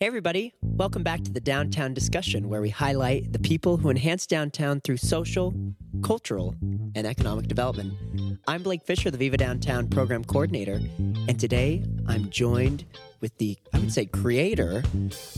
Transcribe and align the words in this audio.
Hey, 0.00 0.06
everybody. 0.06 0.54
Welcome 0.62 1.02
back 1.02 1.24
to 1.24 1.32
the 1.32 1.40
Downtown 1.40 1.92
Discussion, 1.92 2.48
where 2.48 2.60
we 2.60 2.70
highlight 2.70 3.32
the 3.32 3.40
people 3.40 3.78
who 3.78 3.90
enhance 3.90 4.28
downtown 4.28 4.80
through 4.80 4.98
social, 4.98 5.52
cultural, 6.04 6.54
and 6.94 7.04
economic 7.04 7.48
development. 7.48 8.38
I'm 8.46 8.62
Blake 8.62 8.84
Fisher, 8.84 9.10
the 9.10 9.18
Viva 9.18 9.36
Downtown 9.36 9.88
Program 9.88 10.22
Coordinator, 10.22 10.80
and 11.26 11.40
today 11.40 11.82
I'm 12.06 12.30
joined 12.30 12.84
with 13.20 13.36
the, 13.38 13.58
I 13.74 13.80
would 13.80 13.92
say, 13.92 14.06
creator 14.06 14.84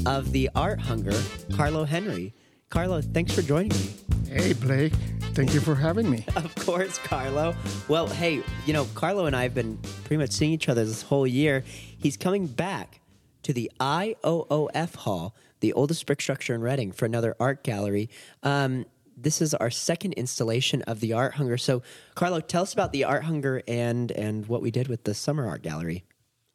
of 0.04 0.30
the 0.32 0.50
Art 0.54 0.78
Hunger, 0.78 1.12
Karlo 1.52 1.86
Henry. 1.86 2.34
Karlo, 2.70 3.02
thanks 3.14 3.34
for 3.34 3.40
joining 3.40 3.70
me. 3.70 3.94
Hey, 4.28 4.52
Blake. 4.52 4.92
Thank 5.32 5.54
you 5.54 5.60
for 5.60 5.74
having 5.74 6.10
me. 6.10 6.26
Of 6.36 6.54
course, 6.56 6.98
Karlo. 6.98 7.56
Well, 7.88 8.08
hey, 8.08 8.42
you 8.66 8.74
know, 8.74 8.84
Karlo 8.84 9.26
and 9.26 9.34
I 9.34 9.44
have 9.44 9.54
been 9.54 9.78
pretty 10.04 10.18
much 10.18 10.32
seeing 10.32 10.52
each 10.52 10.68
other 10.68 10.84
this 10.84 11.00
whole 11.00 11.26
year. 11.26 11.64
He's 11.96 12.18
coming 12.18 12.46
back 12.46 12.99
to 13.42 13.52
the 13.52 13.70
IOOF 13.80 14.94
Hall, 14.96 15.34
the 15.60 15.72
oldest 15.72 16.06
brick 16.06 16.20
structure 16.20 16.54
in 16.54 16.60
Redding, 16.60 16.92
for 16.92 17.04
another 17.04 17.36
art 17.40 17.62
gallery. 17.62 18.08
Um, 18.42 18.86
this 19.16 19.42
is 19.42 19.54
our 19.54 19.70
second 19.70 20.14
installation 20.14 20.82
of 20.82 21.00
the 21.00 21.12
Art 21.12 21.34
Hunger. 21.34 21.58
So, 21.58 21.82
Karlo, 22.16 22.46
tell 22.46 22.62
us 22.62 22.72
about 22.72 22.92
the 22.92 23.04
Art 23.04 23.24
Hunger 23.24 23.62
and 23.68 24.10
and 24.12 24.46
what 24.46 24.62
we 24.62 24.70
did 24.70 24.88
with 24.88 25.04
the 25.04 25.14
Summer 25.14 25.46
Art 25.46 25.62
Gallery. 25.62 26.04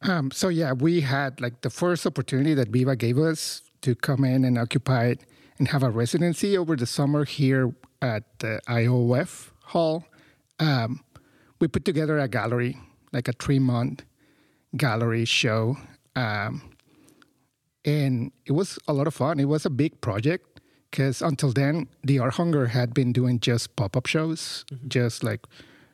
Um, 0.02 0.30
so 0.30 0.48
yeah, 0.48 0.72
we 0.72 1.00
had 1.00 1.40
like 1.40 1.62
the 1.62 1.70
first 1.70 2.06
opportunity 2.06 2.54
that 2.54 2.68
Viva 2.68 2.96
gave 2.96 3.18
us 3.18 3.62
to 3.82 3.94
come 3.94 4.24
in 4.24 4.44
and 4.44 4.58
occupy 4.58 5.06
it 5.06 5.24
and 5.58 5.68
have 5.68 5.82
a 5.82 5.90
residency 5.90 6.56
over 6.56 6.76
the 6.76 6.86
summer 6.86 7.24
here 7.24 7.74
at 8.02 8.38
the 8.40 8.60
IOOF 8.68 9.50
Hall. 9.64 10.04
Um, 10.58 11.02
we 11.60 11.68
put 11.68 11.84
together 11.84 12.18
a 12.18 12.28
gallery, 12.28 12.78
like 13.12 13.28
a 13.28 13.32
three 13.32 13.58
month 13.58 14.04
gallery 14.76 15.24
show. 15.24 15.76
Um, 16.14 16.75
and 17.86 18.32
it 18.44 18.52
was 18.52 18.78
a 18.88 18.92
lot 18.92 19.06
of 19.06 19.14
fun. 19.14 19.38
It 19.38 19.44
was 19.44 19.64
a 19.64 19.70
big 19.70 20.00
project 20.00 20.60
because 20.90 21.22
until 21.22 21.52
then, 21.52 21.88
the 22.02 22.18
Art 22.18 22.34
Hunger 22.34 22.66
had 22.66 22.92
been 22.92 23.12
doing 23.12 23.38
just 23.38 23.76
pop 23.76 23.96
up 23.96 24.06
shows, 24.06 24.64
mm-hmm. 24.70 24.88
just 24.88 25.22
like 25.22 25.46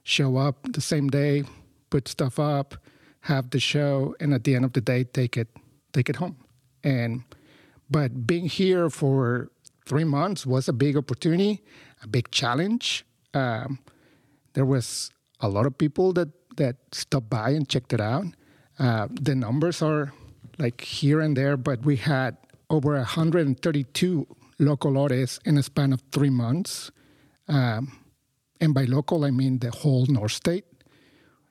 show 0.02 0.38
up 0.38 0.56
the 0.72 0.80
same 0.80 1.08
day, 1.08 1.44
put 1.90 2.08
stuff 2.08 2.38
up, 2.38 2.74
have 3.20 3.50
the 3.50 3.60
show, 3.60 4.16
and 4.18 4.32
at 4.32 4.44
the 4.44 4.56
end 4.56 4.64
of 4.64 4.72
the 4.72 4.80
day, 4.80 5.04
take 5.04 5.36
it 5.36 5.48
take 5.92 6.08
it 6.08 6.16
home. 6.16 6.36
And 6.82 7.24
but 7.90 8.26
being 8.26 8.46
here 8.46 8.88
for 8.88 9.50
three 9.84 10.04
months 10.04 10.46
was 10.46 10.68
a 10.68 10.72
big 10.72 10.96
opportunity, 10.96 11.62
a 12.02 12.08
big 12.08 12.30
challenge. 12.30 13.04
Um, 13.34 13.78
there 14.54 14.64
was 14.64 15.10
a 15.40 15.48
lot 15.48 15.66
of 15.66 15.76
people 15.76 16.14
that 16.14 16.28
that 16.56 16.76
stopped 16.92 17.28
by 17.28 17.50
and 17.50 17.68
checked 17.68 17.92
it 17.92 18.00
out. 18.00 18.24
Uh, 18.78 19.08
the 19.10 19.34
numbers 19.34 19.82
are 19.82 20.12
like 20.58 20.80
here 20.80 21.20
and 21.20 21.36
there, 21.36 21.56
but 21.56 21.84
we 21.84 21.96
had 21.96 22.36
over 22.70 22.94
132 22.94 24.26
local 24.58 24.98
artists 24.98 25.38
in 25.44 25.58
a 25.58 25.62
span 25.62 25.92
of 25.92 26.02
three 26.12 26.30
months. 26.30 26.90
Um, 27.48 27.98
and 28.60 28.72
by 28.72 28.84
local, 28.84 29.24
I 29.24 29.30
mean 29.30 29.58
the 29.58 29.70
whole 29.70 30.06
North 30.06 30.32
State, 30.32 30.64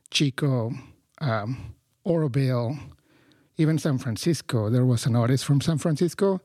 Chico, 0.10 0.72
um, 1.20 1.76
Oroville, 2.04 2.78
even 3.58 3.78
San 3.78 3.98
Francisco. 3.98 4.70
There 4.70 4.86
was 4.86 5.06
an 5.06 5.16
artist 5.16 5.46
from 5.46 5.62
San 5.62 5.78
Francisco, 5.78 6.42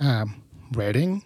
um, 0.00 0.42
Redding, 0.72 1.22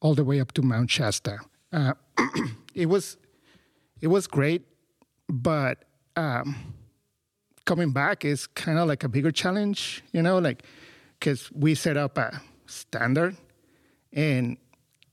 all 0.00 0.14
the 0.14 0.24
way 0.24 0.40
up 0.40 0.52
to 0.52 0.62
Mount 0.62 0.90
Shasta. 0.90 1.38
Uh, 1.72 1.94
it 2.74 2.86
was 2.86 3.16
it 4.00 4.08
was 4.08 4.26
great, 4.26 4.62
but 5.28 5.84
um, 6.16 6.74
coming 7.64 7.92
back 7.92 8.24
is 8.24 8.46
kind 8.46 8.78
of 8.78 8.88
like 8.88 9.04
a 9.04 9.08
bigger 9.08 9.30
challenge, 9.30 10.02
you 10.12 10.22
know, 10.22 10.38
like 10.38 10.64
because 11.18 11.50
we 11.52 11.74
set 11.74 11.96
up 11.96 12.18
a 12.18 12.40
standard 12.66 13.36
and 14.12 14.56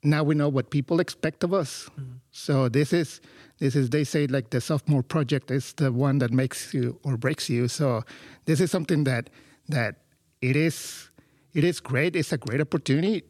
now 0.03 0.23
we 0.23 0.35
know 0.35 0.49
what 0.49 0.69
people 0.69 0.99
expect 0.99 1.43
of 1.43 1.53
us. 1.53 1.89
Mm-hmm. 1.91 2.13
So 2.31 2.69
this 2.69 2.93
is 2.93 3.21
this 3.59 3.75
is 3.75 3.89
they 3.89 4.03
say 4.03 4.27
like 4.27 4.49
the 4.49 4.61
sophomore 4.61 5.03
project 5.03 5.51
is 5.51 5.73
the 5.73 5.91
one 5.91 6.19
that 6.19 6.31
makes 6.31 6.73
you 6.73 6.99
or 7.03 7.17
breaks 7.17 7.49
you. 7.49 7.67
So 7.67 8.03
this 8.45 8.61
is 8.61 8.71
something 8.71 9.03
that 9.03 9.29
that 9.67 9.97
it 10.41 10.55
is 10.55 11.09
it 11.53 11.63
is 11.63 11.79
great. 11.79 12.15
It's 12.15 12.31
a 12.31 12.37
great 12.37 12.61
opportunity 12.61 13.23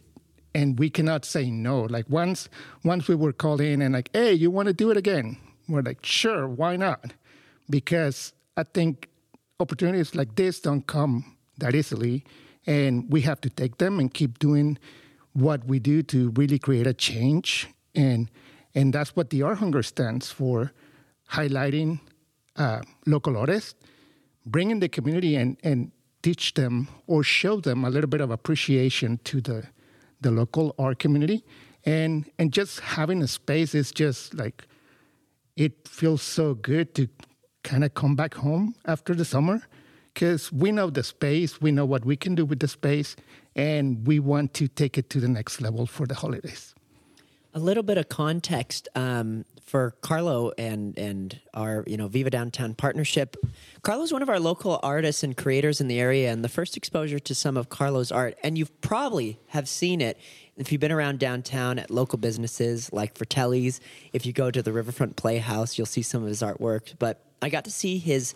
and 0.54 0.78
we 0.80 0.90
cannot 0.90 1.26
say 1.26 1.50
no. 1.50 1.82
Like 1.82 2.10
once 2.10 2.50
once 2.84 3.08
we 3.08 3.16
were 3.16 3.34
called 3.34 3.62
in 3.62 3.82
and 3.82 3.94
like, 3.94 4.10
hey, 4.14 4.34
you 4.34 4.52
want 4.52 4.68
to 4.68 4.74
do 4.74 4.92
it 4.92 4.98
again? 4.98 5.38
We're 5.68 5.82
like, 5.82 6.06
sure, 6.06 6.48
why 6.48 6.76
not? 6.76 7.14
Because 7.70 8.34
I 8.58 8.64
think 8.64 9.09
opportunities 9.60 10.16
like 10.16 10.36
this 10.36 10.60
don't 10.60 10.86
come 10.88 11.38
that 11.58 11.76
easily, 11.76 12.24
and 12.66 13.12
we 13.12 13.22
have 13.22 13.42
to 13.42 13.50
take 13.50 13.78
them 13.78 14.00
and 14.00 14.14
keep 14.14 14.40
doing 14.40 14.78
what 15.34 15.66
we 15.66 15.80
do 15.80 16.02
to 16.04 16.32
really 16.32 16.60
create 16.60 16.88
a 16.88 16.94
change. 16.94 17.68
And 17.96 18.30
and 18.76 18.94
that's 18.94 19.16
what 19.16 19.30
the 19.30 19.42
Art 19.44 19.58
Hunger 19.58 19.84
stands 19.84 20.32
for: 20.32 20.72
highlighting 21.32 22.00
uh, 22.56 22.82
local 23.06 23.38
artists, 23.38 23.76
bringing 24.46 24.80
the 24.80 24.90
community 24.90 25.36
and 25.36 25.58
and 25.64 25.92
teach 26.22 26.54
them 26.54 26.88
or 27.08 27.24
show 27.24 27.60
them 27.60 27.86
a 27.86 27.90
little 27.90 28.10
bit 28.10 28.22
of 28.22 28.32
appreciation 28.32 29.20
to 29.24 29.42
the 29.42 29.68
the 30.22 30.32
local 30.32 30.76
art 30.78 31.00
community 31.00 31.46
and 31.86 32.30
and 32.38 32.52
just 32.52 32.80
having 32.82 33.22
a 33.22 33.28
space 33.28 33.74
is 33.74 33.92
just 33.92 34.34
like 34.34 34.68
it 35.56 35.88
feels 35.88 36.22
so 36.22 36.54
good 36.54 36.94
to 36.96 37.08
kind 37.70 37.84
of 37.84 37.94
come 37.94 38.16
back 38.16 38.34
home 38.34 38.74
after 38.86 39.14
the 39.14 39.24
summer 39.24 39.62
because 40.12 40.52
we 40.52 40.72
know 40.72 40.90
the 40.90 41.04
space, 41.04 41.62
we 41.62 41.72
know 41.72 41.86
what 41.86 42.04
we 42.04 42.16
can 42.18 42.34
do 42.34 42.44
with 42.44 42.60
the 42.60 42.68
space, 42.68 43.16
and 43.56 44.08
we 44.08 44.20
want 44.20 44.56
to 44.56 44.68
take 44.68 44.98
it 44.98 45.10
to 45.12 45.20
the 45.20 45.28
next 45.28 45.62
level 45.62 45.86
for 45.86 46.08
the 46.08 46.16
holidays. 46.16 46.74
A 47.54 47.60
little 47.60 47.84
bit 47.84 47.98
of 48.00 48.10
context 48.10 48.88
um, 48.96 49.46
for 49.64 49.96
Karlo 50.02 50.52
and 50.58 50.98
and 50.98 51.40
our 51.54 51.84
you 51.86 51.96
know 51.96 52.08
Viva 52.08 52.32
Downtown 52.32 52.74
partnership. 52.74 53.38
Karlo's 53.84 54.12
one 54.12 54.24
of 54.24 54.30
our 54.30 54.40
local 54.40 54.80
artists 54.82 55.22
and 55.24 55.38
creators 55.38 55.80
in 55.80 55.88
the 55.88 56.00
area, 56.00 56.32
and 56.32 56.44
the 56.44 56.50
first 56.50 56.76
exposure 56.76 57.20
to 57.20 57.36
some 57.36 57.56
of 57.56 57.70
Karlo's 57.70 58.12
art, 58.12 58.36
and 58.44 58.58
you've 58.58 58.82
probably 58.82 59.40
have 59.50 59.70
seen 59.70 60.02
it 60.02 60.18
if 60.58 60.72
you've 60.72 60.82
been 60.82 60.92
around 60.92 61.20
downtown 61.20 61.78
at 61.78 61.92
local 61.92 62.18
businesses 62.18 62.92
like 62.92 63.16
Fratelli's. 63.16 63.80
If 64.12 64.26
you 64.26 64.34
go 64.34 64.50
to 64.50 64.64
the 64.64 64.74
Riverfront 64.74 65.16
Playhouse, 65.16 65.78
you'll 65.78 65.94
see 65.98 66.02
some 66.02 66.24
of 66.24 66.30
his 66.30 66.42
artwork. 66.42 66.96
But 66.98 67.29
I 67.42 67.50
got 67.50 67.66
to 67.66 67.72
see 67.72 67.98
his 67.98 68.34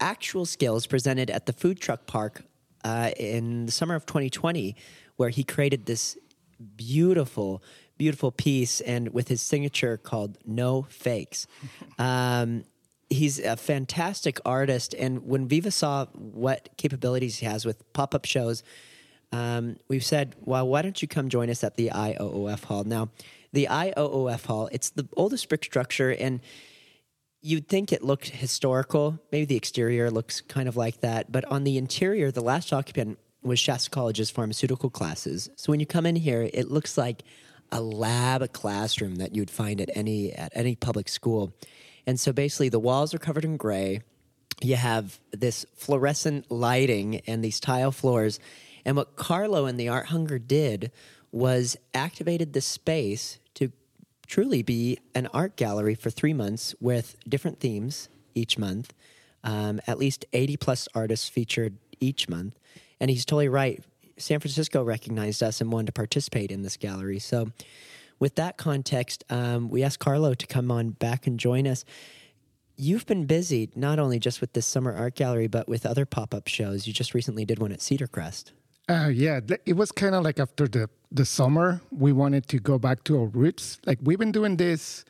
actual 0.00 0.46
skills 0.46 0.86
presented 0.86 1.30
at 1.30 1.46
the 1.46 1.52
food 1.52 1.80
truck 1.80 2.06
park 2.06 2.42
uh, 2.84 3.10
in 3.16 3.66
the 3.66 3.72
summer 3.72 3.94
of 3.94 4.06
2020, 4.06 4.74
where 5.16 5.28
he 5.28 5.44
created 5.44 5.86
this 5.86 6.16
beautiful, 6.76 7.62
beautiful 7.98 8.30
piece 8.30 8.80
and 8.80 9.12
with 9.12 9.28
his 9.28 9.42
signature 9.42 9.96
called 9.96 10.38
No 10.44 10.86
Fakes. 10.88 11.46
Um, 11.98 12.64
he's 13.10 13.38
a 13.40 13.56
fantastic 13.56 14.40
artist. 14.44 14.94
And 14.94 15.26
when 15.26 15.48
Viva 15.48 15.70
saw 15.70 16.06
what 16.06 16.70
capabilities 16.78 17.38
he 17.38 17.46
has 17.46 17.66
with 17.66 17.92
pop 17.92 18.14
up 18.14 18.24
shows, 18.24 18.62
um, 19.32 19.76
we've 19.88 20.04
said, 20.04 20.34
well, 20.40 20.66
why 20.66 20.80
don't 20.80 21.00
you 21.02 21.08
come 21.08 21.28
join 21.28 21.50
us 21.50 21.62
at 21.62 21.76
the 21.76 21.90
IOOF 21.92 22.64
Hall? 22.64 22.84
Now, 22.84 23.10
the 23.52 23.68
IOOF 23.70 24.46
Hall, 24.46 24.68
it's 24.72 24.90
the 24.90 25.06
oldest 25.16 25.48
brick 25.48 25.64
structure, 25.64 26.10
and 26.10 26.40
you'd 27.42 27.68
think 27.68 27.92
it 27.92 28.02
looked 28.02 28.28
historical. 28.28 29.18
Maybe 29.32 29.44
the 29.44 29.56
exterior 29.56 30.10
looks 30.10 30.40
kind 30.40 30.68
of 30.68 30.76
like 30.76 31.00
that, 31.00 31.32
but 31.32 31.44
on 31.46 31.64
the 31.64 31.78
interior, 31.78 32.30
the 32.30 32.42
last 32.42 32.72
occupant 32.72 33.18
was 33.42 33.58
Shasta 33.58 33.90
College's 33.90 34.30
pharmaceutical 34.30 34.90
classes. 34.90 35.48
So 35.56 35.72
when 35.72 35.80
you 35.80 35.86
come 35.86 36.06
in 36.06 36.16
here, 36.16 36.48
it 36.52 36.70
looks 36.70 36.98
like 36.98 37.22
a 37.72 37.80
lab 37.80 38.42
a 38.42 38.48
classroom 38.48 39.16
that 39.16 39.34
you'd 39.34 39.50
find 39.50 39.80
at 39.80 39.90
any 39.94 40.32
at 40.32 40.52
any 40.54 40.74
public 40.74 41.08
school. 41.08 41.52
And 42.06 42.18
so 42.18 42.32
basically, 42.32 42.68
the 42.68 42.80
walls 42.80 43.14
are 43.14 43.18
covered 43.18 43.44
in 43.44 43.56
gray. 43.56 44.00
You 44.60 44.76
have 44.76 45.20
this 45.32 45.64
fluorescent 45.76 46.50
lighting 46.50 47.20
and 47.26 47.42
these 47.42 47.60
tile 47.60 47.92
floors. 47.92 48.38
And 48.84 48.96
what 48.96 49.16
Karlo 49.16 49.68
and 49.68 49.78
the 49.78 49.88
Art 49.88 50.06
Hunger 50.06 50.38
did 50.38 50.90
was 51.32 51.76
activated 51.94 52.52
the 52.52 52.60
space 52.60 53.38
truly 54.30 54.62
be 54.62 54.96
an 55.12 55.26
art 55.34 55.56
gallery 55.56 55.96
for 55.96 56.08
three 56.08 56.32
months 56.32 56.72
with 56.80 57.16
different 57.28 57.58
themes 57.58 58.08
each 58.32 58.56
month, 58.56 58.94
um, 59.42 59.80
at 59.88 59.98
least 59.98 60.24
80 60.32 60.56
plus 60.56 60.88
artists 60.94 61.28
featured 61.28 61.76
each 61.98 62.28
month. 62.28 62.56
And 63.00 63.10
he's 63.10 63.24
totally 63.24 63.48
right. 63.48 63.82
San 64.18 64.38
Francisco 64.38 64.84
recognized 64.84 65.42
us 65.42 65.60
and 65.60 65.72
wanted 65.72 65.86
to 65.86 65.92
participate 65.92 66.52
in 66.52 66.62
this 66.62 66.76
gallery. 66.76 67.18
So, 67.18 67.50
with 68.20 68.36
that 68.36 68.58
context, 68.58 69.24
um, 69.30 69.70
we 69.70 69.82
asked 69.82 69.98
Karlo 69.98 70.36
to 70.36 70.46
come 70.46 70.70
on 70.70 70.90
back 70.90 71.26
and 71.26 71.40
join 71.40 71.66
us. 71.66 71.86
You've 72.76 73.06
been 73.06 73.24
busy 73.24 73.70
not 73.74 73.98
only 73.98 74.18
just 74.18 74.42
with 74.42 74.52
this 74.52 74.66
summer 74.66 74.94
art 74.94 75.14
gallery, 75.14 75.48
but 75.48 75.68
with 75.68 75.86
other 75.86 76.04
pop 76.04 76.34
up 76.34 76.46
shows. 76.46 76.86
You 76.86 76.92
just 76.92 77.14
recently 77.14 77.46
did 77.46 77.58
one 77.58 77.72
at 77.72 77.80
Cedar 77.80 78.06
Crest. 78.06 78.52
Uh, 78.90 79.06
yeah, 79.06 79.38
it 79.66 79.74
was 79.74 79.92
kind 79.92 80.16
of 80.16 80.24
like 80.24 80.40
after 80.40 80.66
the 80.66 80.90
the 81.12 81.24
summer, 81.24 81.80
we 81.92 82.12
wanted 82.12 82.48
to 82.48 82.58
go 82.58 82.76
back 82.76 83.04
to 83.04 83.20
our 83.20 83.26
roots. 83.26 83.78
Like 83.86 83.98
we've 84.02 84.18
been 84.18 84.32
doing 84.32 84.56
this 84.56 85.04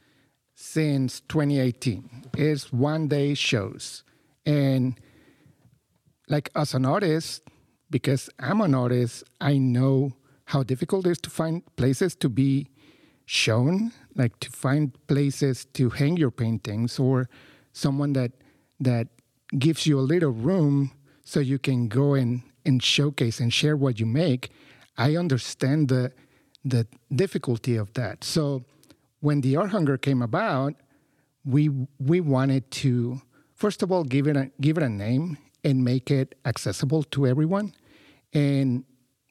since 0.55 1.21
2018. 1.29 2.27
It's 2.37 2.71
one 2.75 3.09
day 3.09 3.33
shows. 3.33 4.05
And 4.45 5.01
like 6.29 6.51
as 6.55 6.75
an 6.75 6.85
artist, 6.85 7.43
because 7.91 8.29
I'm 8.39 8.61
an 8.61 8.75
artist, 8.75 9.25
I 9.41 9.57
know 9.57 10.13
how 10.45 10.63
difficult 10.63 11.07
it 11.07 11.13
is 11.13 11.19
to 11.23 11.31
find 11.31 11.63
places 11.77 12.15
to 12.17 12.29
be 12.29 12.69
shown, 13.25 13.93
like 14.15 14.39
to 14.41 14.51
find 14.51 14.93
places 15.07 15.65
to 15.73 15.89
hang 15.89 16.19
your 16.19 16.31
paintings 16.31 16.99
or 16.99 17.31
someone 17.73 18.13
that 18.13 18.33
that 18.79 19.09
gives 19.59 19.87
you 19.87 19.99
a 19.99 20.05
little 20.13 20.33
room 20.33 20.93
so 21.25 21.41
you 21.41 21.59
can 21.59 21.89
go 21.89 22.13
and, 22.13 22.43
and 22.65 22.83
showcase 22.83 23.41
and 23.41 23.53
share 23.53 23.77
what 23.77 24.01
you 24.01 24.07
make. 24.07 24.51
I 24.97 25.17
understand 25.17 25.89
the 25.89 26.13
the 26.65 26.87
difficulty 27.15 27.77
of 27.77 27.93
that. 27.95 28.23
So 28.23 28.65
when 29.21 29.41
the 29.41 29.57
art 29.57 29.71
hunger 29.71 29.97
came 29.97 30.23
about, 30.23 30.75
we 31.45 31.71
we 31.99 32.21
wanted 32.21 32.71
to 32.83 33.23
first 33.55 33.83
of 33.83 33.91
all 33.91 34.05
give 34.05 34.27
it 34.27 34.37
a 34.37 34.51
give 34.61 34.77
it 34.77 34.83
a 34.83 34.89
name 34.89 35.39
and 35.65 35.85
make 35.85 36.11
it 36.11 36.35
accessible 36.45 37.03
to 37.05 37.27
everyone. 37.27 37.73
And 38.33 38.85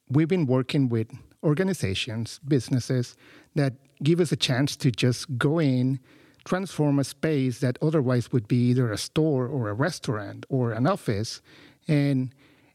we've 0.08 0.28
been 0.28 0.46
working 0.46 0.88
with 0.88 1.08
organizations, 1.42 2.40
businesses 2.46 3.16
that 3.54 3.74
give 4.02 4.20
us 4.20 4.32
a 4.32 4.36
chance 4.36 4.76
to 4.76 4.90
just 4.90 5.38
go 5.38 5.58
in, 5.58 6.00
transform 6.44 6.98
a 6.98 7.04
space 7.04 7.60
that 7.60 7.78
otherwise 7.82 8.32
would 8.32 8.46
be 8.46 8.70
either 8.70 8.92
a 8.92 8.98
store 8.98 9.46
or 9.46 9.68
a 9.68 9.74
restaurant 9.74 10.46
or 10.48 10.72
an 10.72 10.86
office, 10.86 11.40
and 11.88 12.32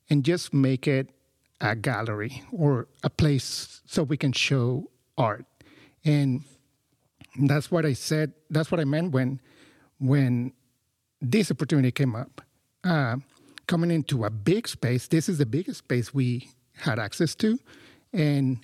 and 0.09 0.23
just 0.23 0.53
make 0.53 0.87
it 0.87 1.09
a 1.61 1.75
gallery 1.75 2.43
or 2.51 2.87
a 3.03 3.09
place 3.09 3.81
so 3.85 4.03
we 4.03 4.17
can 4.17 4.31
show 4.31 4.89
art. 5.17 5.45
And 6.03 6.43
that's 7.39 7.71
what 7.71 7.85
I 7.85 7.93
said. 7.93 8.33
That's 8.49 8.71
what 8.71 8.79
I 8.79 8.85
meant 8.85 9.11
when 9.11 9.41
when 9.99 10.53
this 11.21 11.49
opportunity 11.51 11.91
came 11.91 12.15
up. 12.15 12.41
Uh, 12.83 13.17
coming 13.67 13.89
into 13.89 14.25
a 14.25 14.29
big 14.29 14.67
space, 14.67 15.07
this 15.07 15.27
is 15.27 15.37
the 15.37 15.45
biggest 15.45 15.79
space 15.79 16.13
we 16.13 16.49
had 16.73 16.99
access 16.99 17.33
to, 17.35 17.57
and 18.13 18.59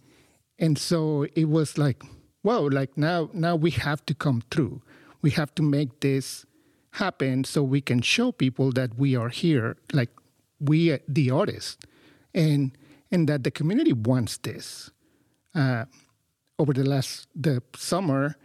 and 0.60 0.78
so 0.78 1.26
it 1.36 1.50
was 1.50 1.78
like, 1.78 2.04
whoa, 2.44 2.64
like 2.64 2.98
now 2.98 3.30
now 3.34 3.56
we 3.56 3.72
have 3.72 4.06
to 4.06 4.14
come 4.14 4.44
through. 4.52 4.82
We 5.22 5.32
have 5.32 5.54
to 5.56 5.64
make 5.64 6.02
this 6.02 6.46
happen 6.92 7.44
so 7.44 7.64
we 7.64 7.82
can 7.82 8.02
show 8.02 8.32
people 8.32 8.72
that 8.74 8.98
we 8.98 9.16
are 9.16 9.30
here, 9.30 9.78
like 9.94 10.10
we 10.62 10.98
the 11.08 11.32
artists, 11.32 11.78
and 12.34 12.72
and 13.12 13.28
that 13.28 13.44
the 13.44 13.52
community 13.52 13.94
wants 13.94 14.38
this. 14.38 14.92
Uh, 15.54 15.86
over 16.60 16.74
the 16.74 16.84
last 16.84 17.28
the 17.36 17.62
summer, 17.76 18.36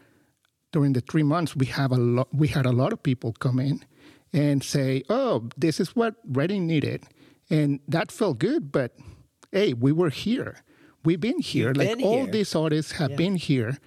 during 0.72 0.92
the 0.94 1.00
three 1.02 1.22
months, 1.22 1.54
we 1.54 1.66
have 1.66 1.92
a 1.92 1.96
lot. 1.96 2.28
We 2.32 2.48
had 2.48 2.66
a 2.66 2.72
lot 2.72 2.92
of 2.92 3.02
people 3.02 3.32
come 3.38 3.58
in 3.60 3.84
and 4.32 4.62
say, 4.64 5.02
"Oh, 5.08 5.48
this 5.56 5.78
is 5.80 5.94
what 5.94 6.14
Redding 6.26 6.66
needed," 6.66 7.04
and 7.50 7.80
that 7.88 8.10
felt 8.10 8.38
good. 8.38 8.72
But 8.72 8.96
hey, 9.52 9.74
we 9.74 9.92
were 9.92 10.10
here. 10.10 10.56
We've 11.04 11.20
been 11.20 11.38
here. 11.40 11.68
You've 11.68 11.76
like 11.76 11.98
been 11.98 12.04
all 12.06 12.24
here. 12.24 12.32
these 12.32 12.54
artists 12.56 12.92
have 12.92 13.10
Yeah. 13.10 13.16
been 13.16 13.36
here. 13.36 13.78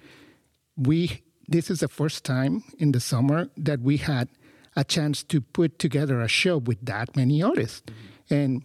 We 0.76 1.22
this 1.48 1.68
is 1.70 1.80
the 1.80 1.88
first 1.88 2.24
time 2.24 2.62
in 2.78 2.92
the 2.92 3.00
summer 3.00 3.48
that 3.56 3.80
we 3.80 3.96
had 3.98 4.28
a 4.76 4.84
chance 4.84 5.24
to 5.24 5.40
put 5.40 5.78
together 5.80 6.20
a 6.20 6.28
show 6.28 6.56
with 6.56 6.78
that 6.86 7.16
many 7.16 7.42
artists, 7.42 7.82
and 8.30 8.64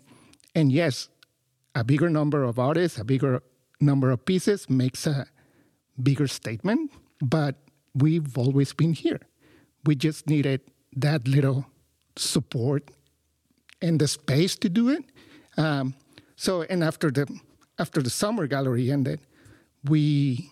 and 0.53 0.71
yes, 0.71 1.09
a 1.73 1.83
bigger 1.83 2.09
number 2.09 2.44
of 2.44 2.57
artists, 2.57 2.97
a 2.97 3.03
bigger 3.03 3.44
number 3.81 4.12
of 4.12 4.25
pieces 4.25 4.69
makes 4.69 5.06
a 5.06 5.27
bigger 6.01 6.27
statement. 6.27 6.91
But 7.21 7.56
we've 7.94 8.38
always 8.38 8.73
been 8.73 8.94
here. 8.94 9.19
We 9.85 9.95
just 9.95 10.27
needed 10.27 10.62
that 10.95 11.27
little 11.27 11.65
support 12.15 12.89
and 13.81 14.00
the 14.00 14.07
space 14.07 14.56
to 14.57 14.69
do 14.69 14.89
it. 14.89 15.03
Um, 15.57 15.95
so, 16.35 16.63
and 16.63 16.83
after 16.83 17.12
the 17.12 17.27
after 17.77 18.01
the 18.01 18.09
summer 18.09 18.47
gallery 18.47 18.91
ended, 18.91 19.19
we 19.83 20.50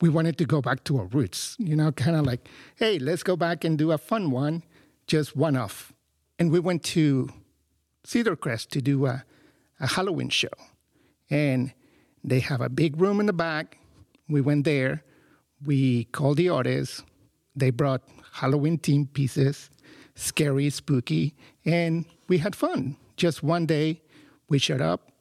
we 0.00 0.08
wanted 0.08 0.38
to 0.38 0.44
go 0.44 0.60
back 0.60 0.84
to 0.84 0.98
our 0.98 1.06
roots. 1.06 1.56
You 1.58 1.76
know, 1.76 1.92
kind 1.92 2.16
of 2.16 2.24
like, 2.26 2.48
hey, 2.76 2.98
let's 2.98 3.22
go 3.22 3.36
back 3.36 3.64
and 3.64 3.76
do 3.78 3.92
a 3.92 3.98
fun 3.98 4.30
one, 4.30 4.62
just 5.06 5.36
one 5.36 5.56
off. 5.56 5.92
And 6.38 6.50
we 6.50 6.58
went 6.58 6.82
to 6.84 7.28
Cedar 8.04 8.36
Crest 8.36 8.70
to 8.72 8.80
do 8.80 9.06
a, 9.06 9.24
a 9.78 9.86
Halloween 9.86 10.28
show, 10.28 10.48
and 11.28 11.72
they 12.24 12.40
have 12.40 12.60
a 12.60 12.68
big 12.68 13.00
room 13.00 13.20
in 13.20 13.26
the 13.26 13.32
back. 13.32 13.78
We 14.28 14.40
went 14.40 14.64
there. 14.64 15.02
We 15.64 16.04
called 16.04 16.38
the 16.38 16.48
artists. 16.48 17.02
They 17.54 17.70
brought 17.70 18.02
Halloween 18.32 18.78
themed 18.78 19.12
pieces, 19.12 19.70
scary, 20.14 20.70
spooky, 20.70 21.34
and 21.64 22.04
we 22.28 22.38
had 22.38 22.54
fun. 22.54 22.96
Just 23.16 23.42
one 23.42 23.66
day, 23.66 24.00
we 24.48 24.58
showed 24.58 24.80
up, 24.80 25.12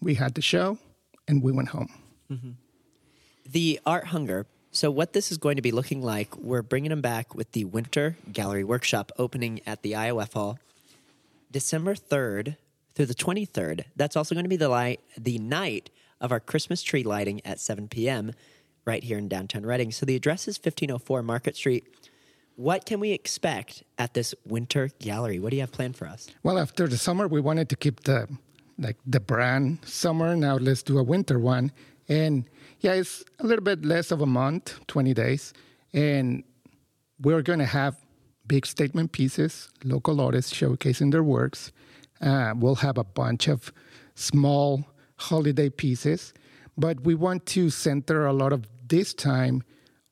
we 0.00 0.14
had 0.14 0.34
the 0.34 0.42
show, 0.42 0.78
and 1.26 1.42
we 1.42 1.52
went 1.52 1.70
home. 1.70 1.88
Mm-hmm. 2.30 2.50
The 3.46 3.80
Art 3.86 4.06
Hunger. 4.06 4.46
So, 4.72 4.90
what 4.90 5.14
this 5.14 5.32
is 5.32 5.38
going 5.38 5.56
to 5.56 5.62
be 5.62 5.72
looking 5.72 6.02
like, 6.02 6.36
we're 6.36 6.62
bringing 6.62 6.90
them 6.90 7.00
back 7.00 7.34
with 7.34 7.52
the 7.52 7.64
Winter 7.64 8.16
Gallery 8.30 8.64
Workshop 8.64 9.10
opening 9.16 9.60
at 9.66 9.82
the 9.82 9.92
IOOF 9.92 10.34
Hall 10.34 10.58
December 11.56 11.94
3rd 11.94 12.58
through 12.94 13.06
the 13.06 13.14
23rd. 13.14 13.84
That's 13.96 14.14
also 14.14 14.34
going 14.34 14.44
to 14.44 14.48
be 14.50 14.58
the, 14.58 14.68
light, 14.68 15.00
the 15.16 15.38
night 15.38 15.88
of 16.20 16.30
our 16.30 16.38
Christmas 16.38 16.82
tree 16.82 17.02
lighting 17.02 17.40
at 17.46 17.58
7 17.58 17.88
p.m. 17.88 18.32
right 18.84 19.02
here 19.02 19.16
in 19.16 19.26
downtown 19.26 19.64
Redding. 19.64 19.90
So, 19.90 20.04
the 20.04 20.14
address 20.14 20.48
is 20.48 20.58
1504 20.58 21.22
Market 21.22 21.56
Street. 21.56 21.86
What 22.56 22.84
can 22.84 23.00
we 23.00 23.12
expect 23.12 23.84
at 23.96 24.12
this 24.12 24.34
Winter 24.44 24.90
Gallery? 24.98 25.38
What 25.38 25.48
do 25.48 25.56
you 25.56 25.62
have 25.62 25.72
planned 25.72 25.96
for 25.96 26.06
us? 26.06 26.28
Well, 26.42 26.58
after 26.58 26.86
the 26.88 26.98
summer, 26.98 27.26
we 27.26 27.40
wanted 27.40 27.70
to 27.70 27.76
keep 27.76 28.00
the 28.00 28.28
like 28.78 28.98
the 29.06 29.20
brand 29.20 29.78
summer. 29.86 30.36
Now 30.36 30.56
let's 30.56 30.82
do 30.82 30.98
a 30.98 31.02
winter 31.02 31.38
one, 31.38 31.72
and 32.06 32.44
yeah, 32.80 32.92
it's 32.92 33.24
a 33.38 33.46
little 33.46 33.64
bit 33.64 33.82
less 33.82 34.10
of 34.10 34.20
a 34.20 34.26
month, 34.26 34.78
twenty 34.88 35.14
days, 35.14 35.54
and 35.94 36.44
we're 37.18 37.40
going 37.40 37.60
to 37.60 37.72
have 37.80 37.96
big 38.46 38.66
statement 38.66 39.12
pieces, 39.12 39.70
local 39.84 40.20
artists 40.20 40.52
showcasing 40.52 41.12
their 41.12 41.22
works. 41.22 41.72
Uh, 42.20 42.54
we'll 42.56 42.76
have 42.76 42.98
a 42.98 43.04
bunch 43.04 43.48
of 43.48 43.72
small 44.14 44.84
holiday 45.16 45.68
pieces, 45.68 46.32
but 46.76 47.00
we 47.02 47.14
want 47.14 47.46
to 47.46 47.70
center 47.70 48.26
a 48.26 48.32
lot 48.32 48.52
of 48.52 48.66
this 48.88 49.12
time 49.14 49.62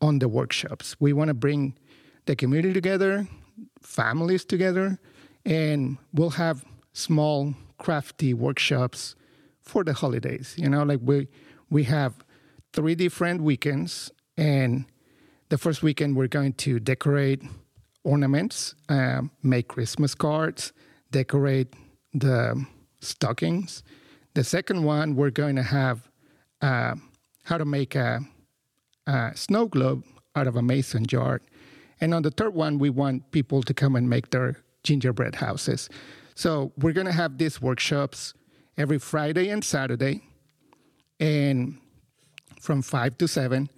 on 0.01 0.19
the 0.19 0.29
workshops. 0.29 0.97
We 1.01 1.13
want 1.13 1.29
to 1.29 1.35
bring 1.35 1.77
the 2.27 2.37
community 2.37 2.73
together, 2.73 3.27
families 3.81 4.45
together, 4.45 4.99
and 5.45 5.99
we'll 6.13 6.31
have 6.31 6.65
small 6.93 7.55
crafty 7.79 8.35
workshops 8.35 9.15
for 9.61 9.85
the 9.85 9.93
holidays. 9.93 10.55
You 10.57 10.69
know, 10.69 10.83
like 10.83 11.01
we 11.03 11.29
we 11.71 11.85
have 11.85 12.25
three 12.73 12.95
different 12.95 13.43
weekends, 13.43 14.11
and 14.37 14.87
the 15.49 15.59
first 15.59 15.83
weekend 15.83 16.17
we're 16.17 16.29
going 16.29 16.55
to 16.55 16.81
decorate 16.81 17.43
ornaments, 18.05 18.75
um, 18.89 19.31
make 19.43 19.69
Christmas 19.69 20.15
cards, 20.15 20.73
decorate 21.11 21.75
the 22.13 22.65
stockings. 23.01 23.83
The 24.35 24.45
second 24.45 24.85
one 24.85 25.17
we're 25.17 25.31
going 25.31 25.57
to 25.57 25.63
have 25.63 26.09
uh, 26.61 26.95
how 27.45 27.59
to 27.59 27.65
make 27.65 27.95
a, 27.95 28.21
a 29.07 29.33
snow 29.35 29.67
globe 29.67 30.05
out 30.37 30.47
of 30.47 30.57
a 30.57 30.63
mason 30.63 31.07
jar. 31.07 31.41
And 32.01 32.15
on 32.15 32.23
the 32.23 32.31
third 32.31 32.55
one, 32.55 32.79
we 32.79 32.91
want 32.91 33.31
people 33.31 33.63
to 33.63 33.75
come 33.75 33.97
and 33.97 34.09
make 34.09 34.31
their 34.31 34.57
gingerbread 34.83 35.37
houses. 35.37 35.89
So 36.35 36.73
we're 36.79 36.93
going 36.93 37.07
to 37.07 37.13
have 37.13 37.39
these 37.39 37.63
workshops 37.63 38.35
every 38.77 38.99
Friday 38.99 39.49
and 39.51 39.65
Saturday, 39.65 40.23
and 41.21 41.79
from 42.61 42.83
five 42.83 43.17
to 43.19 43.29
seven. 43.29 43.71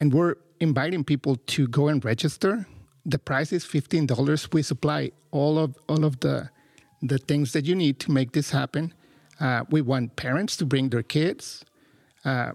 And 0.00 0.12
we're 0.12 0.36
inviting 0.60 1.02
people 1.02 1.36
to 1.36 1.66
go 1.66 1.88
and 1.88 2.04
register. 2.04 2.66
The 3.08 3.18
price 3.18 3.52
is 3.52 3.64
fifteen 3.64 4.06
dollars. 4.06 4.48
We 4.52 4.62
supply 4.62 5.12
all 5.30 5.58
of 5.58 5.76
all 5.88 6.04
of 6.04 6.20
the 6.20 6.50
the 7.02 7.18
things 7.18 7.52
that 7.52 7.64
you 7.64 7.74
need 7.74 8.00
to 8.00 8.10
make 8.10 8.32
this 8.32 8.50
happen. 8.50 8.92
Uh, 9.38 9.64
we 9.70 9.80
want 9.80 10.16
parents 10.16 10.56
to 10.56 10.66
bring 10.66 10.88
their 10.88 11.02
kids. 11.04 11.64
Uh, 12.24 12.52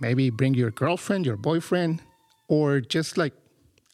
maybe 0.00 0.30
bring 0.30 0.54
your 0.54 0.70
girlfriend, 0.70 1.24
your 1.24 1.36
boyfriend, 1.36 2.02
or 2.48 2.80
just 2.80 3.16
like 3.16 3.32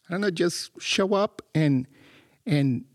I 0.07 0.13
don't 0.13 0.21
know, 0.21 0.31
just 0.31 0.71
show 0.81 1.13
up 1.13 1.41
and 1.53 1.85
and 2.45 2.85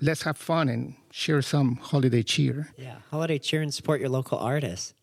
let's 0.00 0.22
have 0.22 0.36
fun 0.36 0.68
and 0.68 0.94
share 1.10 1.42
some 1.42 1.76
holiday 1.76 2.22
cheer. 2.22 2.68
Yeah, 2.76 2.98
holiday 3.10 3.38
cheer 3.38 3.62
and 3.62 3.74
support 3.74 4.00
your 4.00 4.10
local 4.10 4.38
artists. 4.38 4.94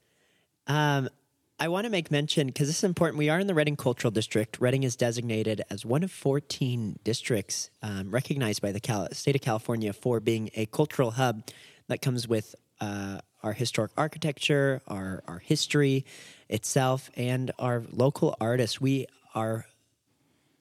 Um, 0.68 1.10
I 1.58 1.70
want 1.70 1.86
to 1.86 1.90
make 1.90 2.12
mention 2.12 2.48
because 2.48 2.68
this 2.68 2.80
is 2.80 2.84
important. 2.84 3.18
We 3.18 3.30
are 3.30 3.40
in 3.40 3.48
the 3.48 3.54
Redding 3.54 3.78
Cultural 3.78 4.12
District. 4.12 4.58
Redding 4.60 4.84
is 4.84 4.98
designated 4.98 5.62
as 5.70 5.86
one 5.86 6.04
of 6.04 6.12
14 6.12 7.00
districts 7.06 7.70
um, 7.82 8.12
recognized 8.12 8.62
by 8.62 8.74
the 8.74 8.82
Cal- 8.82 9.08
state 9.14 9.36
of 9.36 9.42
California 9.42 9.94
for 9.94 10.20
being 10.20 10.50
a 10.56 10.66
cultural 10.66 11.12
hub 11.12 11.48
that 11.88 12.02
comes 12.02 12.28
with 12.28 12.56
uh, 12.82 13.20
our 13.42 13.54
historic 13.54 13.94
architecture, 13.96 14.82
our, 14.90 15.24
our 15.30 15.40
history 15.40 16.06
itself, 16.50 17.10
and 17.16 17.52
our 17.58 17.84
local 17.90 18.36
artists. 18.42 18.82
We 18.82 19.08
are 19.34 19.66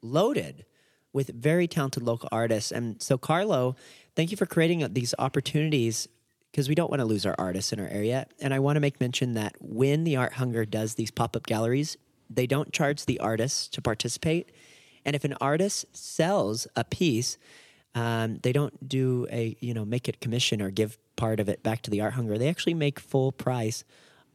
loaded 0.01 0.65
with 1.13 1.29
very 1.35 1.67
talented 1.67 2.05
local 2.05 2.29
artists. 2.31 2.71
And 2.71 3.03
so, 3.03 3.19
Karlo, 3.19 3.75
thank 4.15 4.31
you 4.31 4.37
for 4.37 4.47
creating 4.47 4.87
these 4.93 5.13
opportunities 5.19 6.07
because 6.55 6.69
we 6.69 6.77
don't 6.77 6.89
want 6.89 7.01
to 7.01 7.05
lose 7.05 7.27
our 7.27 7.35
artists 7.37 7.73
in 7.73 7.81
our 7.81 7.89
area. 7.89 8.29
And 8.39 8.55
I 8.55 8.61
want 8.61 8.77
to 8.77 8.81
make 8.81 9.01
mention 9.01 9.35
that 9.35 9.57
when 9.59 10.05
the 10.05 10.15
Art 10.15 10.35
Hunger 10.35 10.65
does 10.65 10.95
these 10.95 11.11
pop 11.11 11.35
up 11.35 11.47
galleries, 11.47 11.97
they 12.31 12.47
don't 12.47 12.73
charge 12.73 13.07
the 13.07 13.19
artists 13.19 13.67
to 13.71 13.83
participate. 13.83 14.53
And 15.05 15.17
if 15.17 15.25
an 15.25 15.35
artist 15.41 15.85
sells 15.91 16.69
a 16.77 16.85
piece, 16.85 17.39
um, 17.97 18.39
they 18.45 18.53
don't 18.53 18.89
do 18.89 19.27
a 19.33 19.57
you 19.59 19.75
know 19.75 19.85
make 19.85 20.09
it 20.09 20.21
commission 20.21 20.63
or 20.63 20.71
give 20.71 20.97
part 21.17 21.41
of 21.41 21.49
it 21.49 21.65
back 21.65 21.83
to 21.83 21.91
the 21.91 22.01
Art 22.01 22.13
Hunger. 22.13 22.39
They 22.39 22.49
actually 22.49 22.75
make 22.75 23.01
full 23.01 23.33
price 23.33 23.83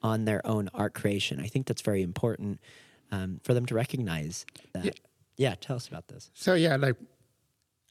on 0.04 0.26
their 0.26 0.46
own 0.46 0.70
art 0.74 0.94
creation. 0.94 1.40
I 1.40 1.48
think 1.48 1.68
that's 1.68 1.82
very 1.82 2.04
important 2.04 2.60
um, 3.14 3.40
for 3.46 3.54
them 3.54 3.66
to 3.68 3.76
recognize 3.76 4.46
that. 4.74 4.84
Yeah. 4.84 4.92
yeah, 5.38 5.56
tell 5.56 5.78
us 5.78 5.88
about 5.88 6.10
this. 6.10 6.32
So 6.34 6.54
yeah, 6.54 6.76
like 6.76 6.98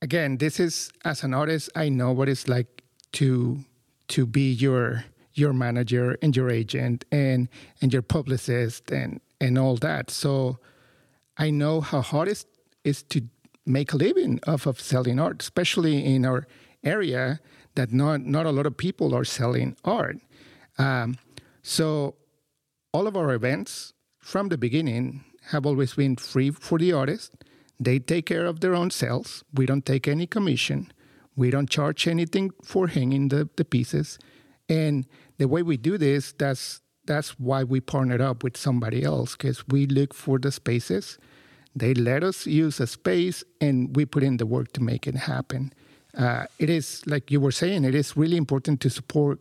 again, 0.02 0.36
this 0.36 0.60
is 0.60 0.92
as 1.06 1.24
an 1.24 1.32
artist, 1.32 1.70
I 1.74 1.88
know 1.88 2.12
what 2.12 2.28
it's 2.28 2.46
like 2.46 2.82
to 3.12 3.64
to 4.08 4.26
be 4.26 4.52
your 4.52 5.04
your 5.34 5.52
manager 5.52 6.18
and 6.20 6.36
your 6.36 6.50
agent 6.50 7.04
and 7.12 7.48
and 7.80 7.92
your 7.92 8.02
publicist 8.02 8.90
and 8.90 9.20
and 9.40 9.58
all 9.58 9.76
that. 9.76 10.10
So 10.10 10.58
I 11.36 11.50
know 11.50 11.80
how 11.80 12.00
hard 12.00 12.28
it 12.28 12.44
is 12.84 13.02
to 13.04 13.22
make 13.64 13.92
a 13.92 13.96
living 13.96 14.40
off 14.46 14.66
of 14.66 14.80
selling 14.80 15.20
art, 15.20 15.42
especially 15.42 16.04
in 16.04 16.24
our 16.24 16.46
area 16.82 17.40
that 17.74 17.92
not 17.92 18.22
not 18.22 18.46
a 18.46 18.50
lot 18.50 18.66
of 18.66 18.76
people 18.76 19.14
are 19.14 19.24
selling 19.24 19.76
art. 19.84 20.18
Um, 20.78 21.16
so 21.62 22.14
all 22.92 23.06
of 23.06 23.16
our 23.16 23.32
events 23.34 23.92
from 24.18 24.48
the 24.48 24.58
beginning 24.58 25.24
have 25.50 25.66
always 25.66 25.94
been 25.94 26.16
free 26.16 26.50
for 26.50 26.78
the 26.78 26.92
artist. 26.92 27.32
They 27.80 27.98
take 27.98 28.26
care 28.26 28.46
of 28.46 28.60
their 28.60 28.74
own 28.74 28.90
sales. 28.90 29.44
We 29.54 29.66
don't 29.66 29.86
take 29.86 30.08
any 30.08 30.26
commission. 30.26 30.92
We 31.38 31.50
don't 31.50 31.70
charge 31.70 32.08
anything 32.08 32.50
for 32.64 32.88
hanging 32.88 33.28
the, 33.28 33.48
the 33.56 33.64
pieces. 33.64 34.18
And 34.68 35.06
the 35.38 35.46
way 35.46 35.62
we 35.62 35.76
do 35.76 35.96
this, 35.96 36.32
that's 36.32 36.80
that's 37.06 37.30
why 37.38 37.64
we 37.64 37.80
partnered 37.80 38.20
up 38.20 38.42
with 38.42 38.56
somebody 38.56 39.02
else 39.02 39.34
because 39.34 39.66
we 39.68 39.86
look 39.86 40.12
for 40.12 40.38
the 40.38 40.52
spaces. 40.52 41.16
They 41.74 41.94
let 41.94 42.22
us 42.22 42.46
use 42.46 42.80
a 42.80 42.86
space, 42.86 43.44
and 43.60 43.96
we 43.96 44.04
put 44.04 44.22
in 44.22 44.36
the 44.36 44.46
work 44.46 44.72
to 44.72 44.82
make 44.82 45.06
it 45.06 45.14
happen. 45.14 45.72
Uh, 46.16 46.46
it 46.58 46.68
is 46.68 47.02
like 47.06 47.30
you 47.30 47.40
were 47.40 47.52
saying. 47.52 47.84
It 47.84 47.94
is 47.94 48.16
really 48.16 48.36
important 48.36 48.80
to 48.80 48.90
support 48.90 49.38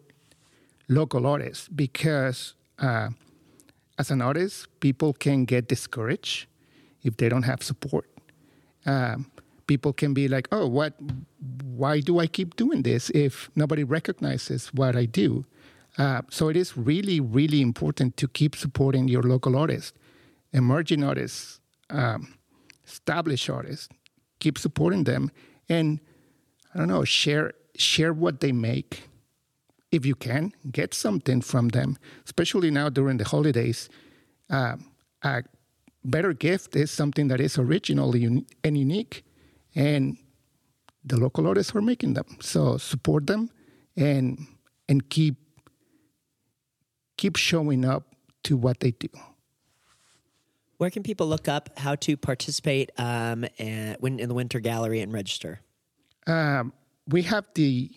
local 0.87 1.25
artists 1.25 1.67
because 1.67 2.53
uh, 2.79 3.09
as 3.97 4.11
an 4.11 4.21
artist, 4.21 4.67
people 4.79 5.13
can 5.13 5.45
get 5.45 5.67
discouraged 5.67 6.45
if 7.03 7.17
they 7.17 7.27
don't 7.27 7.43
have 7.43 7.63
support. 7.63 8.05
Um, 8.85 9.31
people 9.67 9.93
can 9.93 10.13
be 10.13 10.27
like, 10.27 10.47
"Oh, 10.51 10.67
what? 10.67 10.93
Why 11.63 11.99
do 11.99 12.19
I 12.19 12.27
keep 12.27 12.55
doing 12.55 12.83
this 12.83 13.09
if 13.11 13.49
nobody 13.55 13.83
recognizes 13.83 14.67
what 14.73 14.95
I 14.95 15.05
do?" 15.05 15.45
Uh, 15.97 16.21
so 16.29 16.47
it 16.49 16.55
is 16.55 16.77
really, 16.77 17.19
really 17.19 17.61
important 17.61 18.17
to 18.17 18.27
keep 18.27 18.55
supporting 18.55 19.07
your 19.07 19.23
local 19.23 19.55
artists, 19.55 19.93
emerging 20.53 21.03
artists, 21.03 21.59
um, 21.89 22.33
established 22.85 23.49
artists. 23.49 23.89
Keep 24.39 24.57
supporting 24.59 25.03
them, 25.03 25.31
and 25.67 25.99
I 26.73 26.79
don't 26.79 26.87
know, 26.87 27.03
share 27.03 27.53
share 27.75 28.13
what 28.13 28.39
they 28.39 28.51
make. 28.51 29.09
If 29.91 30.05
you 30.05 30.15
can, 30.15 30.51
get 30.69 30.93
something 30.93 31.41
from 31.41 31.69
them, 31.69 31.97
especially 32.25 32.71
now 32.71 32.89
during 32.89 33.17
the 33.17 33.23
holidays. 33.23 33.89
Uh, 34.49 34.75
a 35.23 35.43
better 36.03 36.33
gift 36.33 36.75
is 36.75 36.91
something 36.91 37.29
that 37.29 37.39
is 37.39 37.57
original 37.57 38.13
and 38.13 38.77
unique, 38.77 39.23
and 39.77 40.17
the 41.05 41.17
local 41.17 41.47
artists 41.47 41.73
are 41.75 41.81
making 41.81 42.15
them. 42.15 42.25
So 42.41 42.77
support 42.77 43.27
them, 43.27 43.49
and 43.95 44.39
and 44.89 45.07
keep 45.09 45.35
keep 47.17 47.35
showing 47.37 47.85
up 47.85 48.03
to 48.43 48.57
what 48.57 48.79
they 48.79 48.91
do. 48.91 49.07
Where 50.77 50.89
can 50.89 51.03
people 51.03 51.27
look 51.27 51.47
up 51.47 51.69
how 51.77 51.95
to 51.95 52.17
participate 52.17 52.91
um, 52.97 53.45
and, 53.57 53.97
in 54.03 54.27
the 54.29 54.35
Winter 54.35 54.59
Gallery 54.59 54.99
and 55.01 55.11
register? 55.11 55.61
Um, 56.27 56.73
we 57.07 57.23
have 57.23 57.45
the 57.55 57.89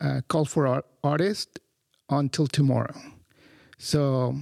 uh, 0.00 0.20
call 0.28 0.44
for 0.44 0.66
art- 0.66 0.86
artists 1.02 1.58
until 2.08 2.46
tomorrow. 2.46 2.94
So 3.78 4.36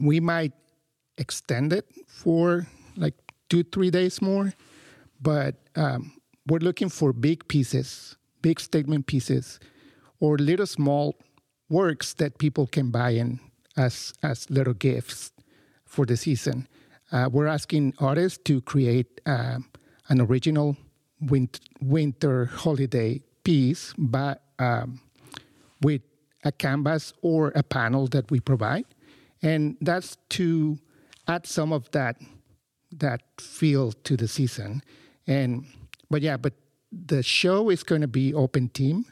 we 0.00 0.18
might 0.18 0.52
extend 1.18 1.72
it 1.72 1.86
for 2.06 2.66
like 2.96 3.14
two, 3.48 3.62
three 3.62 3.90
days 3.90 4.20
more. 4.20 4.54
But 5.20 5.56
um, 5.76 6.12
we're 6.46 6.58
looking 6.58 6.88
for 6.88 7.12
big 7.12 7.46
pieces, 7.48 8.16
big 8.42 8.60
statement 8.60 9.06
pieces, 9.06 9.60
or 10.20 10.38
little 10.38 10.66
small 10.66 11.16
works 11.68 12.14
that 12.14 12.38
people 12.38 12.66
can 12.66 12.90
buy 12.90 13.10
in 13.10 13.40
as, 13.76 14.12
as 14.22 14.48
little 14.50 14.74
gifts 14.74 15.32
for 15.84 16.06
the 16.06 16.16
season. 16.16 16.66
Uh, 17.12 17.28
we're 17.30 17.46
asking 17.46 17.94
artists 17.98 18.38
to 18.44 18.60
create 18.62 19.20
um, 19.26 19.68
an 20.08 20.20
original 20.20 20.76
winter, 21.20 21.60
winter 21.80 22.46
holiday 22.46 23.20
piece 23.44 23.94
by, 23.96 24.36
um, 24.58 25.00
with 25.82 26.02
a 26.44 26.52
canvas 26.52 27.12
or 27.22 27.52
a 27.54 27.62
panel 27.62 28.06
that 28.08 28.30
we 28.30 28.40
provide, 28.40 28.84
and 29.42 29.76
that's 29.80 30.16
to 30.28 30.78
add 31.26 31.46
some 31.46 31.72
of 31.72 31.90
that 31.92 32.16
that 32.90 33.22
feel 33.38 33.92
to 33.92 34.16
the 34.16 34.28
season. 34.28 34.82
And 35.28 35.66
but 36.10 36.22
yeah, 36.22 36.36
but 36.36 36.54
the 36.90 37.22
show 37.22 37.68
is 37.68 37.84
going 37.84 38.00
to 38.00 38.08
be 38.08 38.34
open 38.34 38.70
team, 38.70 39.04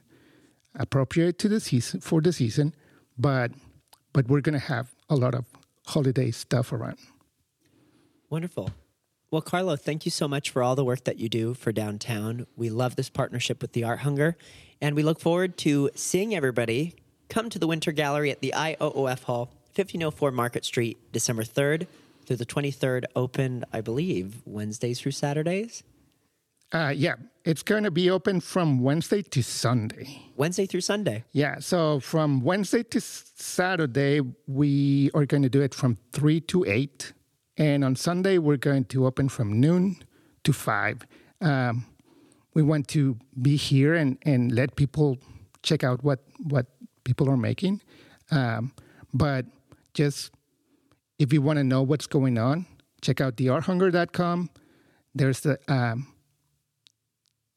appropriate 0.74 1.38
to 1.40 1.48
the 1.48 1.60
season 1.60 2.00
for 2.00 2.20
the 2.20 2.32
season, 2.32 2.74
but 3.16 3.52
but 4.12 4.26
we're 4.26 4.40
going 4.40 4.58
to 4.58 4.66
have 4.66 4.94
a 5.10 5.14
lot 5.14 5.34
of 5.34 5.44
holiday 5.86 6.30
stuff 6.30 6.72
around. 6.72 6.98
Wonderful. 8.30 8.70
Well, 9.30 9.42
Karlo, 9.42 9.78
thank 9.78 10.04
you 10.04 10.10
so 10.10 10.26
much 10.26 10.50
for 10.50 10.62
all 10.62 10.74
the 10.74 10.84
work 10.84 11.04
that 11.04 11.18
you 11.18 11.28
do 11.28 11.52
for 11.52 11.70
downtown. 11.70 12.46
We 12.56 12.70
love 12.70 12.96
this 12.96 13.10
partnership 13.10 13.60
with 13.60 13.72
the 13.72 13.84
Art 13.84 14.00
Hunger, 14.00 14.36
and 14.80 14.96
we 14.96 15.02
look 15.02 15.20
forward 15.20 15.58
to 15.58 15.90
seeing 15.94 16.34
everybody 16.34 16.94
come 17.28 17.50
to 17.50 17.58
the 17.58 17.66
Winter 17.66 17.92
Gallery 17.92 18.30
at 18.30 18.40
the 18.40 18.54
IOOF 18.56 19.24
Hall, 19.24 19.46
1504 19.74 20.30
Market 20.30 20.64
Street, 20.64 21.12
December 21.12 21.42
3rd 21.42 21.86
through 22.26 22.36
the 22.36 22.46
23rd, 22.46 23.04
open, 23.14 23.64
I 23.72 23.80
believe, 23.80 24.42
Wednesdays 24.44 25.00
through 25.00 25.12
Saturdays. 25.12 25.82
Uh, 26.72 26.92
yeah, 26.94 27.14
it's 27.44 27.62
going 27.62 27.84
to 27.84 27.90
be 27.90 28.10
open 28.10 28.40
from 28.40 28.80
Wednesday 28.80 29.22
to 29.22 29.42
Sunday. 29.42 30.30
Wednesday 30.36 30.66
through 30.66 30.80
Sunday. 30.80 31.24
Yeah, 31.32 31.60
so 31.60 32.00
from 32.00 32.40
Wednesday 32.42 32.82
to 32.82 33.00
Saturday, 33.00 34.20
we 34.46 35.10
are 35.14 35.26
going 35.26 35.42
to 35.42 35.48
do 35.48 35.62
it 35.62 35.74
from 35.74 35.98
3 36.12 36.40
to 36.40 36.64
8 36.64 37.12
and 37.58 37.84
on 37.84 37.96
Sunday, 37.96 38.38
we're 38.38 38.58
going 38.58 38.84
to 38.86 39.06
open 39.06 39.28
from 39.28 39.60
noon 39.60 39.96
to 40.44 40.52
5. 40.52 41.06
Um, 41.40 41.86
we 42.54 42.62
want 42.62 42.88
to 42.88 43.16
be 43.40 43.56
here 43.56 43.94
and, 43.94 44.18
and 44.22 44.52
let 44.52 44.76
people 44.76 45.18
check 45.62 45.82
out 45.82 46.04
what, 46.04 46.20
what 46.44 46.66
people 47.04 47.30
are 47.30 47.36
making. 47.36 47.80
Um, 48.30 48.72
but 49.14 49.46
just 49.94 50.32
if 51.18 51.32
you 51.32 51.40
want 51.40 51.58
to 51.58 51.64
know 51.64 51.82
what's 51.82 52.06
going 52.06 52.38
on, 52.38 52.66
check 53.00 53.20
out 53.20 53.36
thearthunger.com. 53.36 54.50
There's 55.14 55.40
the, 55.40 55.58
um, 55.68 56.12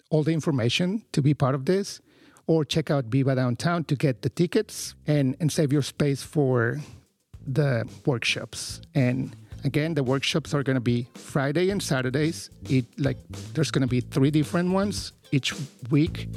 all 0.09 0.23
the 0.23 0.33
information 0.33 1.03
to 1.11 1.21
be 1.21 1.33
part 1.33 1.55
of 1.55 1.65
this. 1.65 2.01
Or 2.47 2.65
check 2.65 2.89
out 2.89 3.05
Viva 3.05 3.35
Downtown 3.35 3.83
to 3.83 3.95
get 3.95 4.23
the 4.23 4.29
tickets 4.29 4.95
and, 5.05 5.35
and 5.39 5.51
save 5.51 5.71
your 5.71 5.83
space 5.83 6.23
for 6.23 6.79
the 7.45 7.87
workshops. 8.07 8.81
And 8.95 9.35
Again, 9.63 9.93
the 9.93 10.03
workshops 10.03 10.53
are 10.53 10.63
going 10.63 10.75
to 10.75 10.81
be 10.81 11.07
Friday 11.15 11.69
and 11.69 11.81
Saturdays. 11.81 12.49
It 12.69 12.85
like 12.97 13.17
there's 13.53 13.71
going 13.71 13.81
to 13.81 13.87
be 13.87 13.99
three 14.01 14.31
different 14.31 14.71
ones 14.71 15.11
each 15.31 15.53
week, 15.89 16.29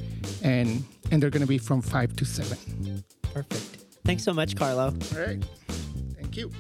and 0.43 0.85
and 1.11 1.23
they're 1.23 1.31
going 1.31 1.43
to 1.43 1.49
be 1.49 1.59
from 1.59 1.83
five 1.83 2.17
to 2.17 2.25
seven. 2.25 3.05
Perfect. 3.33 3.85
Thanks 4.05 4.25
so 4.25 4.33
much, 4.33 4.57
Karlo. 4.57 4.91
All 5.17 5.27
right. 5.27 5.43
Thank 6.17 6.37
you. 6.37 6.51